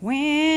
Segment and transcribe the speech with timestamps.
[0.00, 0.47] When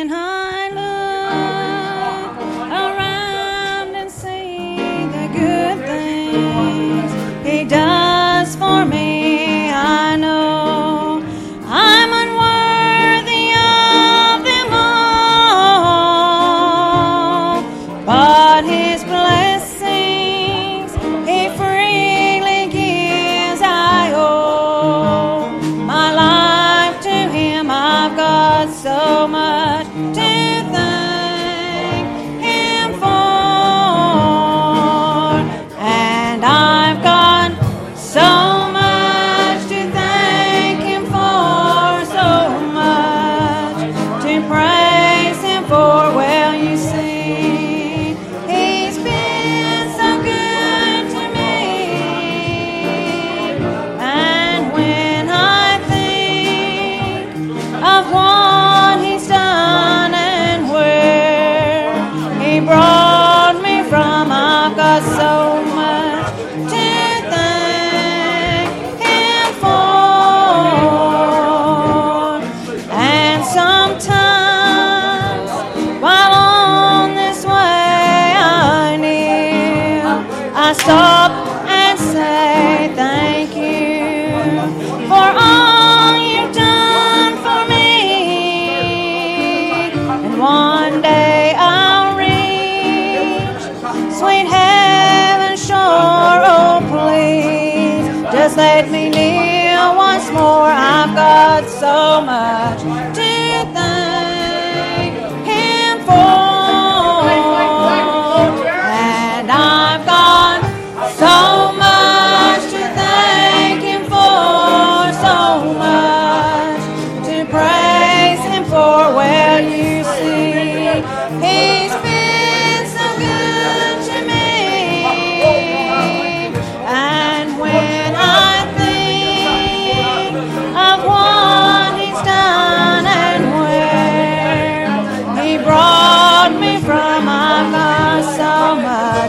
[94.43, 100.67] let heaven shore, oh please, just let me kneel once more.
[100.67, 102.81] I've got so much
[103.15, 103.30] to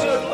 [0.03, 0.32] Thank you.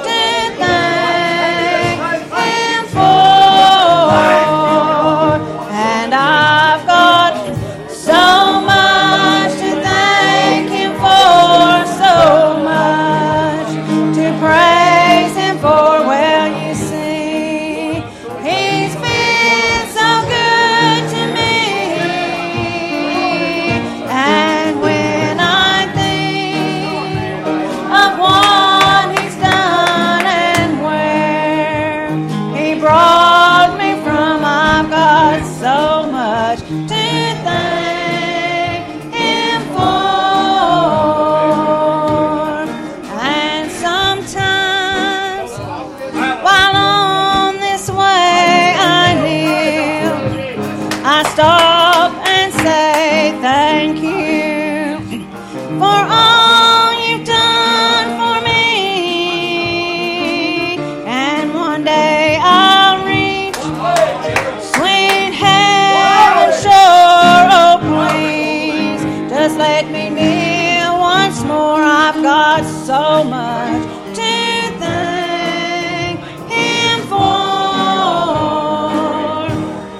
[72.28, 73.82] got so much
[74.14, 74.32] to
[74.78, 76.20] thank
[76.52, 77.16] Him for,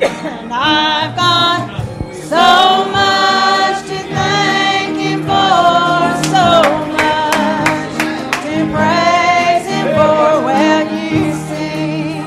[0.03, 1.61] and I've got
[2.13, 6.01] so much to thank Him for,
[6.35, 6.49] so
[6.99, 7.93] much
[8.45, 10.29] to praise Him for.
[10.49, 12.21] Well, you see,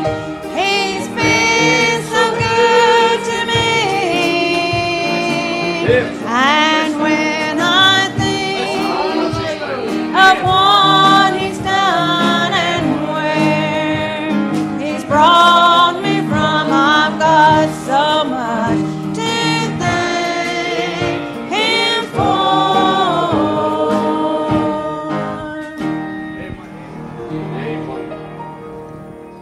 [0.57, 3.69] He's been so good to me.
[6.25, 6.60] I